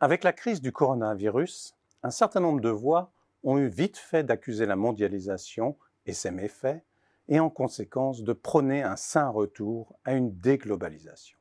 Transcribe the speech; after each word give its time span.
Avec 0.00 0.22
la 0.22 0.32
crise 0.32 0.60
du 0.60 0.70
coronavirus, 0.70 1.74
un 2.04 2.10
certain 2.10 2.38
nombre 2.38 2.60
de 2.60 2.68
voix 2.68 3.10
ont 3.42 3.58
eu 3.58 3.66
vite 3.66 3.96
fait 3.96 4.22
d'accuser 4.22 4.64
la 4.64 4.76
mondialisation 4.76 5.76
et 6.06 6.12
ses 6.12 6.30
méfaits, 6.30 6.84
et 7.26 7.40
en 7.40 7.50
conséquence 7.50 8.22
de 8.22 8.32
prôner 8.32 8.82
un 8.82 8.94
sain 8.94 9.28
retour 9.28 9.98
à 10.04 10.14
une 10.14 10.38
déglobalisation. 10.38 11.36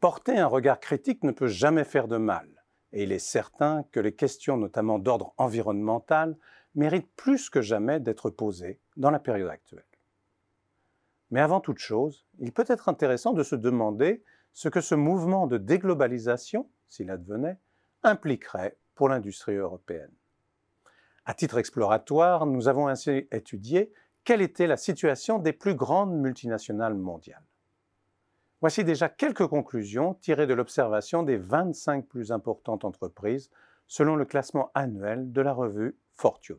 Porter 0.00 0.38
un 0.38 0.46
regard 0.46 0.80
critique 0.80 1.22
ne 1.24 1.30
peut 1.30 1.46
jamais 1.46 1.84
faire 1.84 2.08
de 2.08 2.16
mal, 2.16 2.48
et 2.92 3.02
il 3.02 3.12
est 3.12 3.18
certain 3.18 3.84
que 3.92 4.00
les 4.00 4.14
questions 4.14 4.56
notamment 4.56 4.98
d'ordre 4.98 5.34
environnemental 5.36 6.38
méritent 6.74 7.14
plus 7.16 7.50
que 7.50 7.60
jamais 7.60 8.00
d'être 8.00 8.30
posées 8.30 8.80
dans 8.96 9.10
la 9.10 9.18
période 9.18 9.50
actuelle. 9.50 9.84
Mais 11.30 11.40
avant 11.40 11.60
toute 11.60 11.78
chose, 11.78 12.24
il 12.38 12.52
peut 12.52 12.64
être 12.68 12.88
intéressant 12.88 13.32
de 13.32 13.42
se 13.42 13.56
demander 13.56 14.22
ce 14.52 14.68
que 14.68 14.80
ce 14.80 14.94
mouvement 14.94 15.46
de 15.46 15.58
déglobalisation, 15.58 16.68
s'il 16.88 17.10
advenait, 17.10 17.58
impliquerait 18.02 18.76
pour 18.94 19.08
l'industrie 19.08 19.56
européenne. 19.56 20.12
À 21.24 21.34
titre 21.34 21.58
exploratoire, 21.58 22.46
nous 22.46 22.68
avons 22.68 22.86
ainsi 22.86 23.26
étudié 23.32 23.92
quelle 24.24 24.40
était 24.40 24.66
la 24.66 24.76
situation 24.76 25.38
des 25.38 25.52
plus 25.52 25.74
grandes 25.74 26.14
multinationales 26.14 26.94
mondiales. 26.94 27.42
Voici 28.60 28.84
déjà 28.84 29.08
quelques 29.08 29.46
conclusions 29.46 30.14
tirées 30.14 30.46
de 30.46 30.54
l'observation 30.54 31.22
des 31.22 31.36
25 31.36 32.06
plus 32.06 32.32
importantes 32.32 32.84
entreprises 32.84 33.50
selon 33.86 34.16
le 34.16 34.24
classement 34.24 34.70
annuel 34.74 35.32
de 35.32 35.40
la 35.40 35.52
revue 35.52 35.96
Fortune. 36.12 36.56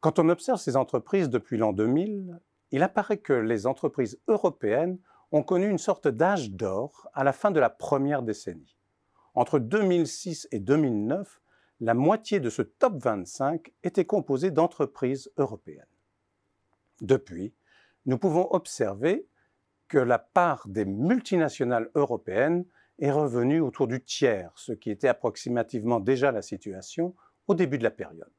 Quand 0.00 0.18
on 0.18 0.28
observe 0.28 0.58
ces 0.58 0.76
entreprises 0.76 1.30
depuis 1.30 1.56
l'an 1.56 1.72
2000, 1.72 2.38
il 2.70 2.82
apparaît 2.82 3.18
que 3.18 3.32
les 3.32 3.66
entreprises 3.66 4.20
européennes 4.28 4.98
ont 5.32 5.42
connu 5.42 5.68
une 5.68 5.78
sorte 5.78 6.08
d'âge 6.08 6.50
d'or 6.50 7.08
à 7.14 7.24
la 7.24 7.32
fin 7.32 7.50
de 7.50 7.60
la 7.60 7.70
première 7.70 8.22
décennie. 8.22 8.76
Entre 9.34 9.58
2006 9.58 10.48
et 10.50 10.60
2009, 10.60 11.40
la 11.80 11.94
moitié 11.94 12.40
de 12.40 12.48
ce 12.48 12.62
top 12.62 13.02
25 13.02 13.72
était 13.82 14.06
composée 14.06 14.50
d'entreprises 14.50 15.30
européennes. 15.36 15.84
Depuis, 17.02 17.52
nous 18.06 18.18
pouvons 18.18 18.48
observer 18.52 19.26
que 19.88 19.98
la 19.98 20.18
part 20.18 20.66
des 20.68 20.84
multinationales 20.84 21.90
européennes 21.94 22.64
est 22.98 23.10
revenue 23.10 23.60
autour 23.60 23.86
du 23.86 24.02
tiers, 24.02 24.52
ce 24.56 24.72
qui 24.72 24.90
était 24.90 25.08
approximativement 25.08 26.00
déjà 26.00 26.32
la 26.32 26.42
situation 26.42 27.14
au 27.46 27.54
début 27.54 27.78
de 27.78 27.84
la 27.84 27.90
période. 27.90 28.32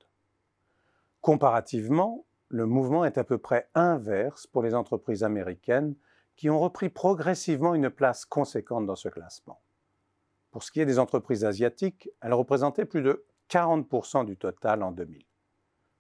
Comparativement, 1.22 2.25
le 2.50 2.66
mouvement 2.66 3.03
est 3.03 3.17
à 3.17 3.23
peu 3.23 3.38
près 3.38 3.70
inverse 3.76 4.48
pour 4.48 4.64
les 4.64 4.73
entreprises 4.73 5.23
américaines 5.23 5.95
qui 6.36 6.50
ont 6.50 6.59
repris 6.59 6.90
progressivement 6.90 7.73
une 7.73 7.90
place 7.90 8.26
conséquente 8.26 8.86
dans 8.86 8.95
ce 8.95 9.09
classement. 9.09 9.62
Pour 10.52 10.64
ce 10.64 10.72
qui 10.72 10.80
est 10.80 10.86
des 10.86 11.00
entreprises 11.00 11.44
asiatiques, 11.44 12.09
elles 12.22 12.34
représentaient 12.34 12.86
plus 12.86 13.02
de 13.02 13.25
40% 13.50 14.25
du 14.25 14.38
total 14.38 14.84
en 14.84 14.92
2000. 14.92 15.25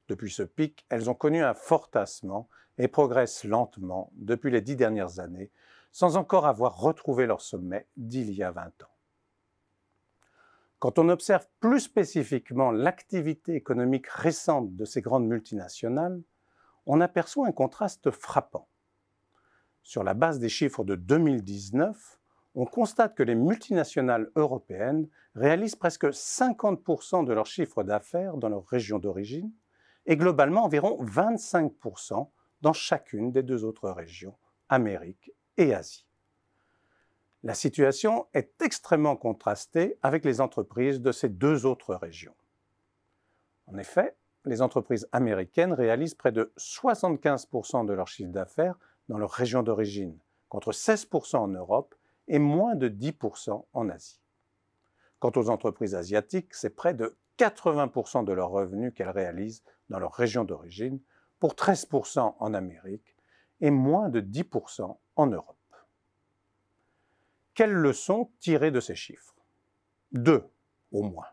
Depuis 0.07 0.31
ce 0.31 0.43
pic, 0.43 0.85
elles 0.89 1.09
ont 1.09 1.15
connu 1.15 1.43
un 1.43 1.53
fort 1.53 1.89
tassement 1.89 2.47
et 2.77 2.87
progressent 2.87 3.43
lentement 3.43 4.11
depuis 4.13 4.51
les 4.51 4.61
dix 4.61 4.75
dernières 4.75 5.19
années, 5.19 5.51
sans 5.91 6.15
encore 6.15 6.45
avoir 6.45 6.79
retrouvé 6.79 7.25
leur 7.25 7.41
sommet 7.41 7.87
d'il 7.97 8.31
y 8.31 8.43
a 8.43 8.51
20 8.51 8.83
ans. 8.83 8.97
Quand 10.79 10.99
on 10.99 11.09
observe 11.09 11.47
plus 11.59 11.79
spécifiquement 11.79 12.71
l'activité 12.71 13.55
économique 13.55 14.07
récente 14.07 14.75
de 14.75 14.85
ces 14.85 15.01
grandes 15.01 15.27
multinationales, 15.27 16.21
on 16.87 17.01
aperçoit 17.01 17.47
un 17.47 17.51
contraste 17.51 18.09
frappant. 18.11 18.67
Sur 19.83 20.03
la 20.03 20.13
base 20.13 20.39
des 20.39 20.49
chiffres 20.49 20.83
de 20.83 20.95
2019, 20.95 22.19
on 22.55 22.65
constate 22.65 23.13
que 23.13 23.23
les 23.23 23.35
multinationales 23.35 24.31
européennes 24.35 25.07
réalisent 25.35 25.75
presque 25.75 26.05
50% 26.05 27.25
de 27.25 27.33
leur 27.33 27.45
chiffre 27.45 27.83
d'affaires 27.83 28.37
dans 28.37 28.49
leur 28.49 28.65
région 28.65 28.97
d'origine 28.97 29.51
et 30.07 30.17
globalement 30.17 30.63
environ 30.63 30.97
25% 31.03 32.29
dans 32.61 32.73
chacune 32.73 33.31
des 33.31 33.43
deux 33.43 33.63
autres 33.63 33.89
régions, 33.89 34.35
Amérique 34.69 35.31
et 35.57 35.75
Asie. 35.75 36.07
La 37.43 37.53
situation 37.53 38.27
est 38.33 38.61
extrêmement 38.61 39.15
contrastée 39.15 39.99
avec 40.01 40.25
les 40.25 40.41
entreprises 40.41 41.01
de 41.01 41.11
ces 41.11 41.29
deux 41.29 41.65
autres 41.65 41.93
régions. 41.93 42.35
En 43.67 43.77
effet, 43.77 44.15
les 44.47 44.61
entreprises 44.61 45.07
américaines 45.11 45.73
réalisent 45.73 46.15
près 46.15 46.31
de 46.31 46.51
75% 46.57 47.85
de 47.85 47.93
leur 47.93 48.07
chiffre 48.07 48.31
d'affaires 48.31 48.77
dans 49.09 49.17
leur 49.17 49.31
région 49.31 49.63
d'origine, 49.63 50.17
contre 50.49 50.71
16% 50.71 51.37
en 51.37 51.47
Europe 51.47 51.95
et 52.27 52.39
moins 52.39 52.75
de 52.75 52.89
10% 52.89 53.65
en 53.71 53.89
Asie. 53.89 54.21
Quant 55.19 55.31
aux 55.35 55.49
entreprises 55.49 55.95
asiatiques, 55.95 56.53
c'est 56.53 56.75
près 56.75 56.93
de 56.93 57.17
80% 57.37 58.25
de 58.25 58.33
leurs 58.33 58.49
revenus 58.49 58.93
qu'elles 58.93 59.09
réalisent 59.09 59.63
dans 59.89 59.99
leur 59.99 60.13
région 60.13 60.43
d'origine, 60.43 60.99
pour 61.39 61.53
13% 61.53 62.35
en 62.39 62.53
Amérique 62.53 63.15
et 63.61 63.71
moins 63.71 64.09
de 64.09 64.21
10% 64.21 64.97
en 65.15 65.27
Europe. 65.27 65.55
Quelles 67.53 67.73
leçons 67.73 68.31
tirer 68.39 68.71
de 68.71 68.79
ces 68.79 68.95
chiffres? 68.95 69.35
Deux, 70.11 70.43
au 70.91 71.03
moins. 71.03 71.27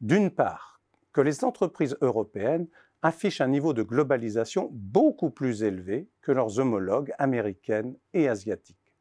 D'une 0.00 0.30
part, 0.30 0.67
que 1.18 1.22
les 1.22 1.42
entreprises 1.42 1.96
européennes 2.00 2.68
affichent 3.02 3.40
un 3.40 3.48
niveau 3.48 3.72
de 3.72 3.82
globalisation 3.82 4.68
beaucoup 4.70 5.30
plus 5.30 5.64
élevé 5.64 6.08
que 6.22 6.30
leurs 6.30 6.60
homologues 6.60 7.12
américaines 7.18 7.96
et 8.14 8.28
asiatiques. 8.28 8.94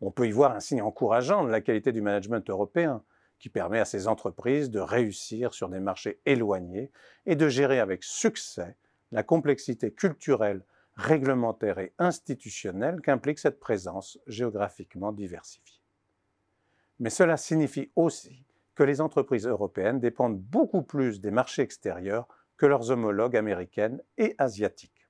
On 0.00 0.10
peut 0.10 0.26
y 0.26 0.30
voir 0.30 0.52
un 0.52 0.60
signe 0.60 0.80
encourageant 0.80 1.44
de 1.44 1.50
la 1.50 1.60
qualité 1.60 1.92
du 1.92 2.00
management 2.00 2.48
européen, 2.48 3.04
qui 3.38 3.50
permet 3.50 3.78
à 3.78 3.84
ces 3.84 4.08
entreprises 4.08 4.70
de 4.70 4.80
réussir 4.80 5.52
sur 5.52 5.68
des 5.68 5.80
marchés 5.80 6.18
éloignés 6.24 6.90
et 7.26 7.36
de 7.36 7.50
gérer 7.50 7.78
avec 7.78 8.04
succès 8.04 8.78
la 9.12 9.22
complexité 9.22 9.92
culturelle, 9.92 10.64
réglementaire 10.96 11.78
et 11.78 11.92
institutionnelle 11.98 13.02
qu'implique 13.02 13.38
cette 13.38 13.60
présence 13.60 14.18
géographiquement 14.26 15.12
diversifiée. 15.12 15.82
Mais 17.00 17.10
cela 17.10 17.36
signifie 17.36 17.92
aussi 17.96 18.46
que 18.74 18.82
les 18.82 19.00
entreprises 19.00 19.46
européennes 19.46 20.00
dépendent 20.00 20.38
beaucoup 20.38 20.82
plus 20.82 21.20
des 21.20 21.30
marchés 21.30 21.62
extérieurs 21.62 22.26
que 22.56 22.66
leurs 22.66 22.90
homologues 22.90 23.36
américaines 23.36 24.02
et 24.18 24.34
asiatiques. 24.38 25.08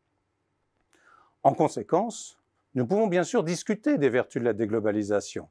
En 1.42 1.54
conséquence, 1.54 2.38
nous 2.74 2.86
pouvons 2.86 3.06
bien 3.06 3.24
sûr 3.24 3.44
discuter 3.44 3.98
des 3.98 4.08
vertus 4.08 4.40
de 4.40 4.46
la 4.46 4.52
déglobalisation, 4.52 5.48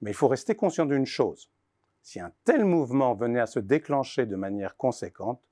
mais 0.00 0.10
il 0.10 0.14
faut 0.14 0.28
rester 0.28 0.54
conscient 0.54 0.86
d'une 0.86 1.06
chose. 1.06 1.50
Si 2.02 2.20
un 2.20 2.32
tel 2.44 2.64
mouvement 2.64 3.14
venait 3.14 3.40
à 3.40 3.46
se 3.46 3.58
déclencher 3.58 4.26
de 4.26 4.36
manière 4.36 4.76
conséquente, 4.76 5.42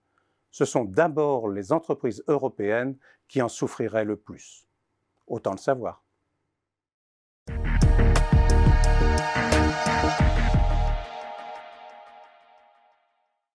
ce 0.50 0.64
sont 0.64 0.84
d'abord 0.84 1.48
les 1.48 1.72
entreprises 1.72 2.22
européennes 2.28 2.96
qui 3.26 3.42
en 3.42 3.48
souffriraient 3.48 4.04
le 4.04 4.16
plus. 4.16 4.68
Autant 5.26 5.50
le 5.50 5.58
savoir. 5.58 6.03